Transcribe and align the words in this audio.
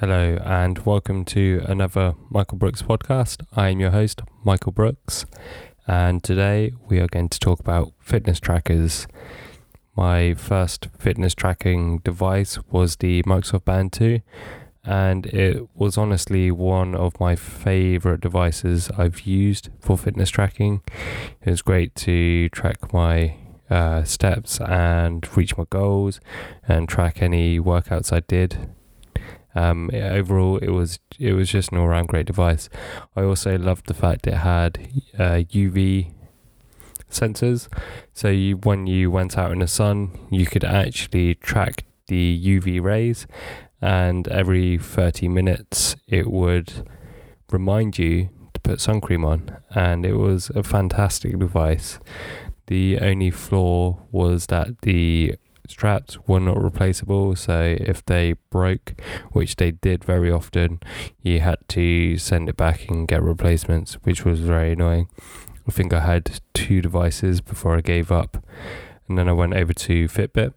Hello, 0.00 0.38
and 0.44 0.78
welcome 0.86 1.24
to 1.24 1.60
another 1.66 2.14
Michael 2.30 2.56
Brooks 2.56 2.82
podcast. 2.82 3.44
I 3.56 3.70
am 3.70 3.80
your 3.80 3.90
host, 3.90 4.22
Michael 4.44 4.70
Brooks, 4.70 5.26
and 5.88 6.22
today 6.22 6.70
we 6.88 7.00
are 7.00 7.08
going 7.08 7.28
to 7.30 7.38
talk 7.40 7.58
about 7.58 7.92
fitness 7.98 8.38
trackers. 8.38 9.08
My 9.96 10.34
first 10.34 10.86
fitness 10.96 11.34
tracking 11.34 11.98
device 11.98 12.60
was 12.70 12.94
the 12.94 13.24
Microsoft 13.24 13.64
Band 13.64 13.92
2, 13.92 14.20
and 14.84 15.26
it 15.26 15.66
was 15.74 15.98
honestly 15.98 16.52
one 16.52 16.94
of 16.94 17.18
my 17.18 17.34
favorite 17.34 18.20
devices 18.20 18.92
I've 18.96 19.22
used 19.22 19.68
for 19.80 19.98
fitness 19.98 20.30
tracking. 20.30 20.80
It 21.44 21.50
was 21.50 21.60
great 21.60 21.96
to 21.96 22.48
track 22.50 22.92
my 22.92 23.34
uh, 23.68 24.04
steps 24.04 24.60
and 24.60 25.26
reach 25.36 25.58
my 25.58 25.64
goals 25.68 26.20
and 26.68 26.88
track 26.88 27.20
any 27.20 27.58
workouts 27.58 28.12
I 28.12 28.20
did 28.20 28.68
um, 29.54 29.90
overall, 29.92 30.58
it 30.58 30.70
was 30.70 30.98
it 31.18 31.32
was 31.32 31.50
just 31.50 31.72
an 31.72 31.78
all 31.78 31.88
round 31.88 32.08
great 32.08 32.26
device. 32.26 32.68
I 33.16 33.22
also 33.22 33.58
loved 33.58 33.86
the 33.86 33.94
fact 33.94 34.26
it 34.26 34.34
had 34.34 34.78
uh, 35.18 35.42
UV 35.50 36.12
sensors, 37.10 37.68
so 38.12 38.28
you 38.28 38.56
when 38.56 38.86
you 38.86 39.10
went 39.10 39.38
out 39.38 39.52
in 39.52 39.60
the 39.60 39.68
sun, 39.68 40.18
you 40.30 40.46
could 40.46 40.64
actually 40.64 41.34
track 41.36 41.84
the 42.06 42.40
UV 42.44 42.82
rays, 42.82 43.26
and 43.80 44.28
every 44.28 44.78
thirty 44.78 45.28
minutes 45.28 45.96
it 46.06 46.30
would 46.30 46.86
remind 47.50 47.98
you 47.98 48.28
to 48.54 48.60
put 48.60 48.80
sun 48.80 49.00
cream 49.00 49.24
on, 49.24 49.56
and 49.70 50.04
it 50.04 50.14
was 50.14 50.50
a 50.54 50.62
fantastic 50.62 51.38
device. 51.38 51.98
The 52.66 52.98
only 53.00 53.30
flaw 53.30 54.02
was 54.12 54.46
that 54.48 54.82
the 54.82 55.36
straps 55.68 56.18
were 56.26 56.40
not 56.40 56.62
replaceable. 56.62 57.36
So 57.36 57.76
if 57.78 58.04
they 58.04 58.34
broke, 58.50 59.00
which 59.32 59.56
they 59.56 59.70
did 59.70 60.04
very 60.04 60.30
often, 60.30 60.80
you 61.22 61.40
had 61.40 61.58
to 61.68 62.18
send 62.18 62.48
it 62.48 62.56
back 62.56 62.88
and 62.88 63.06
get 63.06 63.22
replacements, 63.22 63.94
which 64.02 64.24
was 64.24 64.40
very 64.40 64.72
annoying. 64.72 65.08
I 65.66 65.70
think 65.70 65.92
I 65.92 66.00
had 66.00 66.40
two 66.54 66.80
devices 66.80 67.40
before 67.40 67.76
I 67.76 67.82
gave 67.82 68.10
up, 68.10 68.42
and 69.08 69.18
then 69.18 69.28
I 69.28 69.32
went 69.32 69.54
over 69.54 69.72
to 69.72 70.08
Fitbit. 70.08 70.54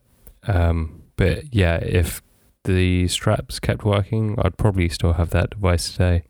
Um, 0.47 1.03
but 1.17 1.53
yeah, 1.53 1.77
if 1.77 2.21
the 2.63 3.07
straps 3.07 3.59
kept 3.59 3.83
working, 3.83 4.35
I'd 4.39 4.57
probably 4.57 4.87
still 4.89 5.13
have 5.13 5.31
that 5.31 5.51
device 5.51 5.91
today, 5.91 6.23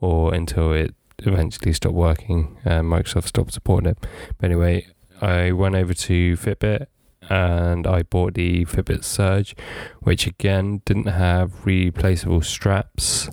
or 0.00 0.32
until 0.32 0.72
it 0.72 0.94
eventually 1.18 1.72
stopped 1.72 1.94
working 1.94 2.56
and 2.64 2.86
Microsoft 2.86 3.26
stopped 3.26 3.52
supporting 3.52 3.90
it. 3.90 3.98
But 4.38 4.46
anyway, 4.46 4.86
I 5.20 5.52
went 5.52 5.74
over 5.74 5.92
to 5.92 6.36
Fitbit 6.36 6.86
and 7.28 7.86
I 7.86 8.02
bought 8.02 8.34
the 8.34 8.64
Fitbit 8.64 9.04
Surge, 9.04 9.54
which 10.00 10.26
again 10.26 10.82
didn't 10.84 11.06
have 11.06 11.66
replaceable 11.66 12.42
straps 12.42 13.28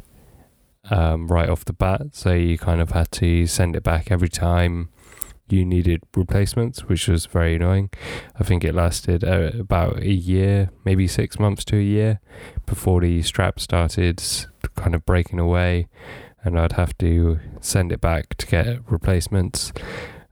um, 0.90 1.28
right 1.28 1.50
off 1.50 1.66
the 1.66 1.74
bat, 1.74 2.02
so 2.12 2.34
you 2.34 2.58
kind 2.58 2.82
of 2.82 2.92
had 2.92 3.12
to 3.14 3.46
send 3.48 3.76
it 3.76 3.84
back 3.84 4.12
every 4.12 4.30
time 4.30 4.90
you 5.50 5.64
needed 5.64 6.04
replacements, 6.16 6.86
which 6.86 7.08
was 7.08 7.26
very 7.26 7.56
annoying. 7.56 7.90
I 8.40 8.44
think 8.44 8.64
it 8.64 8.76
lasted 8.76 9.24
uh, 9.24 9.52
about 9.58 10.00
a 10.00 10.12
year, 10.12 10.70
maybe 10.84 11.08
six 11.08 11.40
months 11.40 11.64
to 11.66 11.78
a 11.78 11.82
year, 11.82 12.20
before 12.66 13.02
the 13.02 13.22
strap 13.22 13.60
started 13.60 14.22
kind 14.76 14.94
of 14.94 15.06
breaking 15.06 15.40
away, 15.40 15.88
and 16.44 16.60
I'd 16.60 16.74
have 16.74 16.98
to 17.00 17.40
send 17.62 17.92
it 17.92 18.02
back 18.02 18.36
to 18.36 18.48
get 18.48 18.92
replacements. 18.92 19.72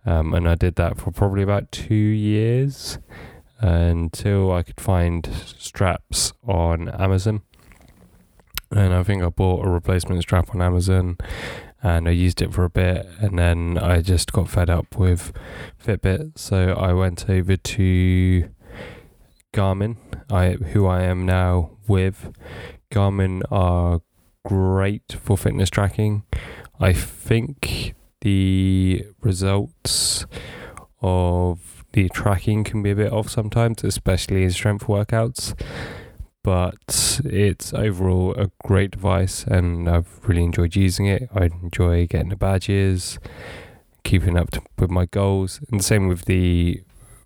Um, 0.05 0.33
and 0.33 0.47
I 0.47 0.55
did 0.55 0.75
that 0.75 0.99
for 0.99 1.11
probably 1.11 1.41
about 1.41 1.71
two 1.71 1.95
years 1.95 2.99
until 3.65 4.51
I 4.51 4.61
could 4.61 4.79
find 4.79 5.27
straps 5.57 6.33
on 6.47 6.87
Amazon. 6.89 7.41
And 8.69 8.93
I 8.93 9.01
think 9.01 9.23
I 9.23 9.29
bought 9.29 9.65
a 9.65 9.69
replacement 9.69 10.21
strap 10.21 10.53
on 10.53 10.61
Amazon 10.61 11.17
and 11.81 12.07
I 12.07 12.11
used 12.11 12.41
it 12.43 12.53
for 12.53 12.63
a 12.63 12.69
bit 12.69 13.07
and 13.19 13.39
then 13.39 13.79
I 13.79 14.01
just 14.01 14.31
got 14.33 14.49
fed 14.49 14.69
up 14.69 14.97
with 14.97 15.33
Fitbit. 15.83 16.37
So 16.37 16.73
I 16.73 16.93
went 16.93 17.27
over 17.27 17.55
to 17.55 18.49
Garmin, 19.51 19.97
I 20.29 20.51
who 20.51 20.85
I 20.85 21.01
am 21.01 21.25
now 21.25 21.71
with. 21.87 22.31
Garmin 22.91 23.41
are 23.49 24.01
great 24.45 25.15
for 25.19 25.37
fitness 25.37 25.71
tracking. 25.71 26.23
I 26.79 26.93
think 26.93 27.95
the 28.21 29.05
results 29.21 30.27
of 31.01 31.74
the 31.95 32.09
tracking 32.09 32.65
can 32.65 32.83
be 32.83 32.91
a 32.91 32.95
bit 32.95 33.13
off 33.13 33.29
sometimes, 33.29 33.81
especially 33.81 34.43
in 34.43 34.51
strength 34.51 34.85
workouts. 34.85 35.57
But 36.43 37.21
it's 37.23 37.73
overall 37.73 38.35
a 38.35 38.51
great 38.65 38.91
device, 38.91 39.45
and 39.45 39.89
I've 39.89 40.19
really 40.27 40.43
enjoyed 40.43 40.75
using 40.75 41.05
it. 41.05 41.29
I 41.33 41.45
enjoy 41.45 42.05
getting 42.05 42.29
the 42.29 42.35
badges, 42.35 43.17
keeping 44.03 44.37
up 44.37 44.49
with 44.77 44.91
my 44.91 45.05
goals, 45.05 45.61
and 45.71 45.79
the 45.79 45.83
same 45.83 46.09
with 46.09 46.25
the 46.25 46.83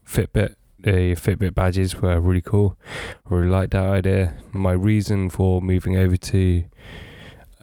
Fitbit. 0.07 0.53
The 0.77 1.15
Fitbit 1.15 1.55
badges 1.55 1.95
were 1.95 2.19
really 2.21 2.41
cool. 2.41 2.77
I 3.25 3.33
really 3.33 3.49
liked 3.49 3.71
that 3.71 3.89
idea. 3.89 4.35
My 4.53 4.73
reason 4.73 5.31
for 5.31 5.61
moving 5.61 5.97
over 5.97 6.15
to 6.15 6.63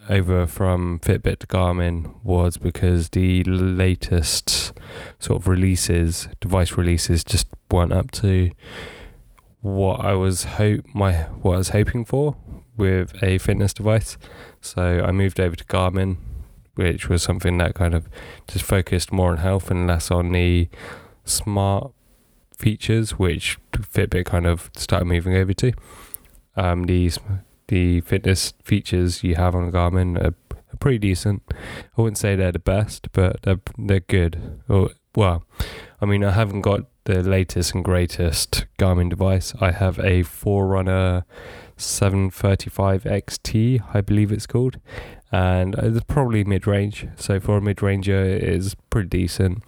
over 0.08 0.46
from 0.46 0.98
Fitbit 1.00 1.40
to 1.40 1.46
Garmin 1.46 2.14
was 2.22 2.56
because 2.56 3.10
the 3.10 3.42
latest 3.44 4.72
sort 5.18 5.40
of 5.40 5.48
releases, 5.48 6.28
device 6.40 6.72
releases, 6.72 7.24
just 7.24 7.46
weren't 7.70 7.92
up 7.92 8.10
to 8.12 8.50
what 9.60 10.00
I 10.04 10.14
was 10.14 10.44
hope 10.44 10.84
my 10.94 11.12
what 11.42 11.54
I 11.54 11.58
was 11.58 11.70
hoping 11.70 12.04
for 12.04 12.36
with 12.76 13.20
a 13.22 13.38
fitness 13.38 13.72
device. 13.72 14.16
So 14.60 15.02
I 15.04 15.10
moved 15.12 15.40
over 15.40 15.56
to 15.56 15.64
Garmin, 15.64 16.18
which 16.74 17.08
was 17.08 17.22
something 17.22 17.58
that 17.58 17.74
kind 17.74 17.94
of 17.94 18.08
just 18.46 18.64
focused 18.64 19.12
more 19.12 19.30
on 19.30 19.38
health 19.38 19.70
and 19.70 19.86
less 19.86 20.10
on 20.10 20.32
the 20.32 20.68
smart 21.24 21.92
features, 22.56 23.18
which 23.18 23.58
Fitbit 23.72 24.26
kind 24.26 24.46
of 24.46 24.70
started 24.76 25.06
moving 25.06 25.34
over 25.36 25.52
to. 25.54 25.72
Um, 26.56 26.84
these 26.84 27.18
the 27.68 28.00
fitness 28.02 28.54
features 28.62 29.24
you 29.24 29.34
have 29.34 29.54
on 29.54 29.70
Garmin 29.72 30.22
are, 30.22 30.34
pretty 30.78 30.98
decent. 30.98 31.42
I 31.96 32.02
wouldn't 32.02 32.18
say 32.18 32.36
they're 32.36 32.52
the 32.52 32.58
best, 32.58 33.10
but 33.12 33.40
they're 33.42 33.60
they're 33.78 34.00
good. 34.00 34.60
Or 34.68 34.90
well, 35.14 35.46
I 36.02 36.04
mean, 36.04 36.22
I 36.22 36.32
haven't 36.32 36.60
got 36.60 36.82
the 37.04 37.22
latest 37.22 37.74
and 37.74 37.82
greatest 37.82 38.66
Garmin 38.78 39.08
device. 39.08 39.54
I 39.58 39.70
have 39.70 39.98
a 40.00 40.22
Forerunner 40.22 41.24
735 41.78 43.04
XT, 43.04 43.82
I 43.94 44.00
believe 44.02 44.30
it's 44.30 44.46
called, 44.46 44.78
and 45.32 45.74
it's 45.76 46.04
probably 46.04 46.44
mid 46.44 46.66
range. 46.66 47.06
So 47.16 47.40
for 47.40 47.56
a 47.56 47.62
mid 47.62 47.82
ranger, 47.82 48.22
it 48.22 48.42
is 48.42 48.76
pretty 48.90 49.08
decent. 49.08 49.62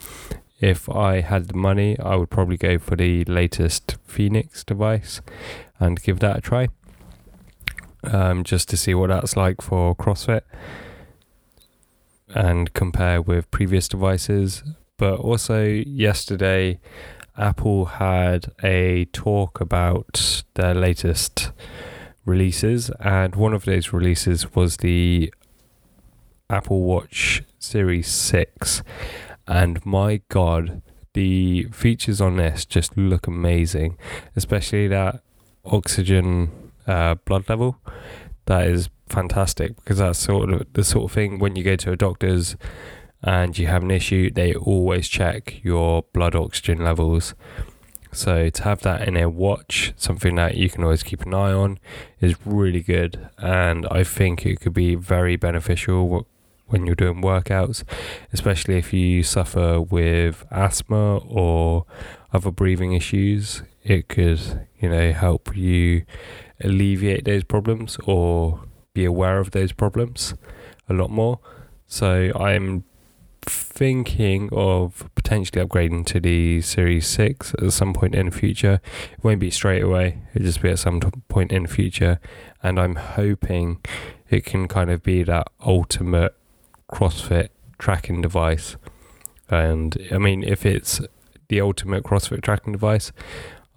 If 0.60 0.88
I 0.90 1.20
had 1.20 1.48
the 1.48 1.56
money, 1.56 1.98
I 2.00 2.16
would 2.16 2.30
probably 2.30 2.56
go 2.56 2.78
for 2.78 2.96
the 2.96 3.24
latest 3.24 3.96
Fenix 4.04 4.64
device 4.64 5.22
and 5.78 6.02
give 6.02 6.18
that 6.18 6.38
a 6.38 6.40
try 6.40 6.68
um, 8.04 8.44
just 8.44 8.68
to 8.70 8.76
see 8.76 8.94
what 8.94 9.08
that's 9.08 9.36
like 9.36 9.60
for 9.60 9.94
CrossFit 9.96 10.42
and 12.34 12.72
compare 12.74 13.20
with 13.22 13.50
previous 13.50 13.88
devices. 13.88 14.62
But 14.96 15.20
also, 15.20 15.64
yesterday, 15.64 16.80
Apple 17.36 17.86
had 17.86 18.52
a 18.62 19.06
talk 19.06 19.60
about 19.60 20.42
their 20.54 20.74
latest 20.74 21.52
releases, 22.24 22.90
and 23.00 23.34
one 23.34 23.54
of 23.54 23.64
those 23.64 23.92
releases 23.92 24.54
was 24.54 24.78
the 24.78 25.32
Apple 26.50 26.82
Watch 26.82 27.42
Series 27.58 28.08
6. 28.08 28.82
And 29.46 29.84
my 29.86 30.20
god, 30.28 30.82
the 31.14 31.64
features 31.72 32.20
on 32.20 32.36
this 32.36 32.64
just 32.64 32.96
look 32.96 33.26
amazing, 33.26 33.96
especially 34.36 34.88
that 34.88 35.22
oxygen 35.64 36.67
uh, 36.88 37.14
blood 37.24 37.48
level. 37.48 37.78
That 38.46 38.66
is 38.66 38.88
fantastic 39.08 39.76
because 39.76 39.98
that's 39.98 40.18
sort 40.18 40.50
of 40.50 40.66
the 40.72 40.84
sort 40.84 41.04
of 41.04 41.12
thing 41.12 41.38
when 41.38 41.54
you 41.56 41.62
go 41.62 41.76
to 41.76 41.92
a 41.92 41.96
doctor's 41.96 42.56
and 43.22 43.58
you 43.58 43.66
have 43.66 43.82
an 43.82 43.90
issue, 43.90 44.30
they 44.30 44.54
always 44.54 45.08
check 45.08 45.62
your 45.64 46.04
blood 46.12 46.34
oxygen 46.34 46.82
levels. 46.84 47.34
So 48.12 48.48
to 48.48 48.62
have 48.62 48.80
that 48.82 49.06
in 49.06 49.16
a 49.16 49.28
watch, 49.28 49.92
something 49.96 50.36
that 50.36 50.56
you 50.56 50.70
can 50.70 50.82
always 50.82 51.02
keep 51.02 51.22
an 51.22 51.34
eye 51.34 51.52
on, 51.52 51.78
is 52.20 52.36
really 52.46 52.80
good, 52.80 53.28
and 53.36 53.86
I 53.90 54.02
think 54.04 54.46
it 54.46 54.60
could 54.60 54.72
be 54.72 54.94
very 54.94 55.36
beneficial 55.36 56.26
when 56.66 56.86
you're 56.86 56.94
doing 56.94 57.22
workouts, 57.22 57.82
especially 58.32 58.78
if 58.78 58.92
you 58.92 59.22
suffer 59.22 59.80
with 59.80 60.46
asthma 60.50 61.18
or 61.18 61.84
other 62.32 62.50
breathing 62.50 62.92
issues. 62.92 63.62
It 63.84 64.08
could, 64.08 64.66
you 64.78 64.88
know, 64.88 65.12
help 65.12 65.56
you 65.56 66.04
alleviate 66.62 67.24
those 67.24 67.44
problems 67.44 67.96
or 68.04 68.60
be 68.94 69.04
aware 69.04 69.38
of 69.38 69.52
those 69.52 69.72
problems 69.72 70.34
a 70.88 70.94
lot 70.94 71.10
more. 71.10 71.40
So 71.86 72.32
I'm 72.38 72.84
thinking 73.42 74.48
of 74.52 75.08
potentially 75.14 75.64
upgrading 75.64 76.06
to 76.06 76.20
the 76.20 76.60
Series 76.60 77.06
6 77.06 77.54
at 77.62 77.72
some 77.72 77.94
point 77.94 78.14
in 78.14 78.26
the 78.26 78.32
future. 78.32 78.80
It 79.12 79.24
won't 79.24 79.40
be 79.40 79.50
straight 79.50 79.82
away, 79.82 80.18
it'll 80.34 80.46
just 80.46 80.62
be 80.62 80.70
at 80.70 80.78
some 80.78 81.00
point 81.00 81.52
in 81.52 81.64
the 81.64 81.68
future. 81.68 82.20
And 82.62 82.78
I'm 82.78 82.96
hoping 82.96 83.80
it 84.28 84.44
can 84.44 84.68
kind 84.68 84.90
of 84.90 85.02
be 85.02 85.22
that 85.22 85.48
ultimate 85.64 86.34
CrossFit 86.92 87.48
tracking 87.78 88.20
device. 88.20 88.76
And 89.48 89.96
I 90.10 90.18
mean, 90.18 90.42
if 90.42 90.66
it's 90.66 91.00
the 91.48 91.60
ultimate 91.60 92.04
CrossFit 92.04 92.42
tracking 92.42 92.72
device, 92.72 93.12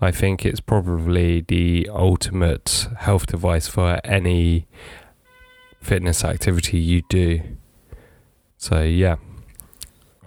I 0.01 0.11
think 0.11 0.45
it's 0.45 0.59
probably 0.59 1.41
the 1.41 1.87
ultimate 1.91 2.87
health 2.97 3.27
device 3.27 3.67
for 3.67 4.01
any 4.03 4.67
fitness 5.79 6.23
activity 6.23 6.79
you 6.79 7.03
do. 7.07 7.41
So, 8.57 8.81
yeah. 8.81 9.17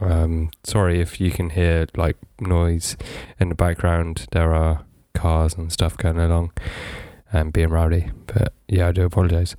Um, 0.00 0.50
sorry 0.64 1.00
if 1.00 1.20
you 1.20 1.30
can 1.30 1.50
hear 1.50 1.86
like 1.96 2.16
noise 2.40 2.96
in 3.40 3.48
the 3.48 3.54
background. 3.54 4.26
There 4.32 4.54
are 4.54 4.84
cars 5.14 5.54
and 5.54 5.72
stuff 5.72 5.96
going 5.96 6.18
along 6.18 6.52
and 7.32 7.52
being 7.52 7.70
rowdy. 7.70 8.10
But 8.26 8.52
yeah, 8.68 8.88
I 8.88 8.92
do 8.92 9.04
apologize. 9.04 9.56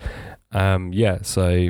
Um, 0.52 0.94
yeah, 0.94 1.20
so 1.22 1.70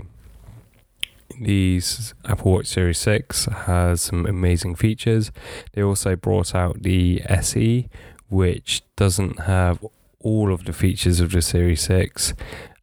these 1.40 2.14
Apple 2.26 2.52
Watch 2.52 2.68
Series 2.68 3.00
6 3.00 3.46
has 3.46 4.02
some 4.02 4.26
amazing 4.26 4.76
features. 4.76 5.32
They 5.74 5.82
also 5.82 6.16
brought 6.16 6.54
out 6.54 6.84
the 6.84 7.22
SE, 7.28 7.90
which 8.30 8.84
doesn't 8.96 9.42
have 9.42 9.86
all 10.20 10.52
of 10.52 10.66
the 10.66 10.74
features 10.74 11.20
of 11.20 11.32
the 11.32 11.42
Series 11.42 11.82
6 11.82 12.34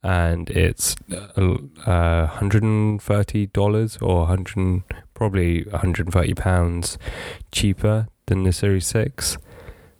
and 0.04 0.50
it's 0.50 0.96
uh, 1.12 2.26
$130 2.26 4.02
or 4.02 4.18
100 4.18 4.82
probably 5.14 5.64
130 5.64 6.34
pounds 6.34 6.98
cheaper 7.50 8.08
than 8.26 8.42
the 8.44 8.52
Series 8.52 8.86
6 8.86 9.38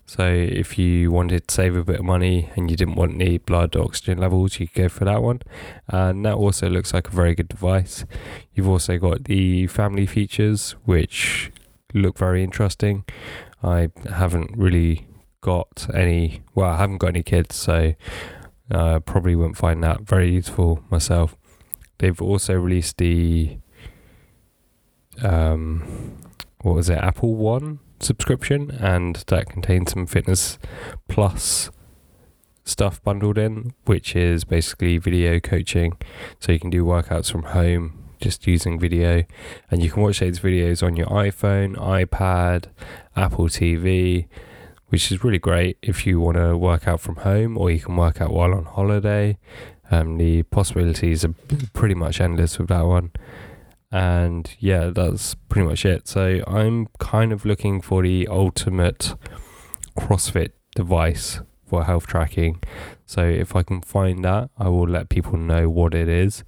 so 0.06 0.26
if 0.26 0.78
you 0.78 1.10
wanted 1.10 1.48
to 1.48 1.54
save 1.54 1.74
a 1.74 1.82
bit 1.82 2.00
of 2.00 2.04
money 2.04 2.50
and 2.54 2.70
you 2.70 2.76
didn't 2.76 2.96
want 2.96 3.14
any 3.14 3.38
blood 3.38 3.74
oxygen 3.76 4.18
levels, 4.18 4.60
you 4.60 4.66
could 4.68 4.82
go 4.82 4.88
for 4.90 5.06
that 5.06 5.22
one. 5.22 5.40
And 5.88 6.26
that 6.26 6.34
also 6.34 6.68
looks 6.68 6.92
like 6.92 7.08
a 7.08 7.12
very 7.12 7.34
good 7.34 7.48
device. 7.48 8.04
You've 8.52 8.68
also 8.68 8.98
got 8.98 9.24
the 9.24 9.68
family 9.68 10.04
features, 10.04 10.72
which 10.84 11.50
look 11.94 12.18
very 12.18 12.44
interesting. 12.44 13.04
I 13.62 13.88
haven't 14.06 14.50
really 14.54 15.06
got 15.42 15.86
any, 15.92 16.42
well, 16.54 16.70
I 16.70 16.78
haven't 16.78 16.98
got 16.98 17.08
any 17.08 17.22
kids, 17.22 17.54
so 17.56 17.94
uh, 18.70 19.00
probably 19.00 19.36
wouldn't 19.36 19.58
find 19.58 19.82
that 19.84 20.00
very 20.02 20.32
useful 20.32 20.82
myself. 20.90 21.36
They've 21.98 22.22
also 22.22 22.54
released 22.54 22.96
the, 22.96 23.58
um, 25.22 26.16
what 26.62 26.74
was 26.74 26.88
it, 26.88 26.98
Apple 26.98 27.34
One 27.34 27.80
subscription, 28.00 28.70
and 28.70 29.16
that 29.26 29.50
contains 29.50 29.92
some 29.92 30.06
fitness 30.06 30.58
plus 31.08 31.70
stuff 32.64 33.02
bundled 33.02 33.38
in, 33.38 33.74
which 33.84 34.16
is 34.16 34.44
basically 34.44 34.98
video 34.98 35.40
coaching. 35.40 35.98
So 36.40 36.52
you 36.52 36.60
can 36.60 36.70
do 36.70 36.84
workouts 36.84 37.30
from 37.30 37.42
home 37.44 37.98
just 38.20 38.46
using 38.46 38.78
video, 38.78 39.24
and 39.70 39.82
you 39.82 39.90
can 39.90 40.02
watch 40.02 40.20
those 40.20 40.38
videos 40.38 40.82
on 40.82 40.96
your 40.96 41.08
iPhone, 41.08 41.76
iPad, 41.76 42.66
Apple 43.16 43.46
TV, 43.48 44.28
which 44.92 45.10
is 45.10 45.24
really 45.24 45.38
great 45.38 45.78
if 45.80 46.06
you 46.06 46.20
want 46.20 46.36
to 46.36 46.54
work 46.54 46.86
out 46.86 47.00
from 47.00 47.16
home 47.16 47.56
or 47.56 47.70
you 47.70 47.80
can 47.80 47.96
work 47.96 48.20
out 48.20 48.30
while 48.30 48.52
on 48.52 48.66
holiday. 48.66 49.38
Um, 49.90 50.18
the 50.18 50.42
possibilities 50.42 51.24
are 51.24 51.34
pretty 51.72 51.94
much 51.94 52.20
endless 52.20 52.58
with 52.58 52.68
that 52.68 52.82
one. 52.82 53.10
And 53.90 54.54
yeah, 54.58 54.90
that's 54.90 55.34
pretty 55.48 55.66
much 55.66 55.86
it. 55.86 56.06
So 56.06 56.44
I'm 56.46 56.88
kind 56.98 57.32
of 57.32 57.46
looking 57.46 57.80
for 57.80 58.02
the 58.02 58.28
ultimate 58.28 59.14
CrossFit 59.98 60.50
device 60.74 61.40
for 61.64 61.84
health 61.84 62.06
tracking. 62.06 62.62
So 63.06 63.24
if 63.26 63.56
I 63.56 63.62
can 63.62 63.80
find 63.80 64.22
that, 64.26 64.50
I 64.58 64.68
will 64.68 64.86
let 64.86 65.08
people 65.08 65.38
know 65.38 65.70
what 65.70 65.94
it 65.94 66.10
is. 66.10 66.44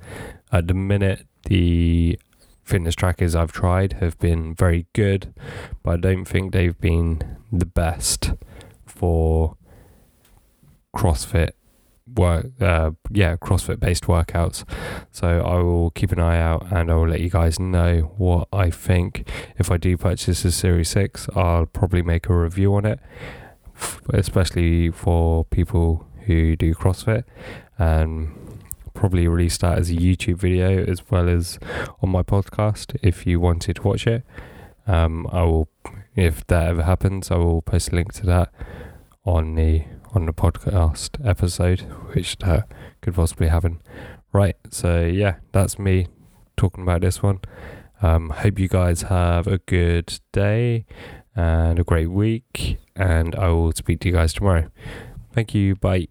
At 0.52 0.69
the 0.69 0.75
minute, 0.75 1.26
the 1.47 2.20
fitness 2.64 2.94
trackers 2.94 3.34
I've 3.34 3.52
tried 3.52 3.94
have 3.94 4.19
been 4.19 4.55
very 4.55 4.87
good, 4.93 5.32
but 5.82 5.90
I 5.93 5.96
don't 5.99 6.25
think 6.25 6.52
they've 6.52 6.78
been 6.78 7.38
the 7.52 7.66
best 7.66 8.32
for 8.87 9.56
CrossFit 10.94 11.50
work 12.16 12.46
uh, 12.61 12.90
yeah 13.11 13.34
crossfit 13.37 13.81
based 13.81 14.05
workouts. 14.05 14.64
So 15.11 15.40
i 15.40 15.56
will 15.56 15.90
keep 15.90 16.12
an 16.12 16.20
eye 16.20 16.38
out 16.38 16.70
and 16.70 16.90
i 16.90 16.94
will 16.94 17.08
let 17.08 17.20
you 17.20 17.31
guys 17.31 17.58
know 17.58 18.12
what 18.19 18.46
i 18.52 18.70
think. 18.70 19.28
If 19.58 19.70
i 19.70 19.78
do 19.78 19.96
purchase 19.96 20.44
a 20.44 20.52
series 20.52 20.90
6 20.90 21.28
i'll 21.34 21.66
probably 21.66 22.02
make 22.02 22.28
a 22.28 22.37
review 22.37 22.75
on 22.75 22.84
it 22.84 23.00
especially 24.12 24.90
for 24.90 25.44
people 25.46 26.06
who 26.26 26.56
do 26.56 26.75
crossfit. 26.75 27.25
And 27.78 28.32
probably 29.05 29.29
release 29.29 29.59
that 29.59 29.79
as 29.79 29.91
a 29.91 29.95
youtube 29.95 30.37
video 30.37 30.83
as 30.85 31.11
well 31.11 31.29
as 31.29 31.59
on 32.03 32.09
my 32.09 32.23
podcast 32.23 32.97
if 33.03 33.27
you 33.27 33.39
wanted 33.39 33.77
to 33.77 33.83
watch 33.83 34.06
it 34.06 34.25
um, 34.87 35.27
i 35.31 35.43
will 35.43 35.69
if 36.17 36.47
that 36.47 36.69
ever 36.69 36.83
happens 36.83 37.31
i 37.31 37.37
will 37.37 37.61
post 37.61 37.93
a 37.93 37.95
link 37.95 38.12
to 38.15 38.25
that 38.25 38.51
on 39.25 39.55
the 39.55 39.85
on 40.15 40.27
the 40.27 40.33
podcast 40.33 41.25
episode, 41.27 41.81
which 42.12 42.39
that 42.39 42.69
could 43.01 43.15
possibly 43.15 43.49
happen. 43.49 43.81
Right, 44.33 44.56
so 44.71 45.05
yeah, 45.05 45.37
that's 45.53 45.79
me 45.79 46.07
talking 46.57 46.83
about 46.83 47.00
this 47.00 47.23
one. 47.23 47.41
Um, 48.03 48.31
hope 48.31 48.59
you 48.59 48.69
guys 48.69 49.03
have 49.03 49.47
a 49.47 49.59
good 49.59 50.21
day 50.33 50.87
and 51.35 51.79
a 51.79 51.85
great 51.85 52.11
week, 52.11 52.79
and 52.95 53.35
I 53.35 53.49
will 53.49 53.73
speak 53.73 54.00
to 54.00 54.09
you 54.09 54.15
guys 54.15 54.33
tomorrow. 54.33 54.71
Thank 55.33 55.55
you. 55.55 55.75
Bye. 55.77 56.09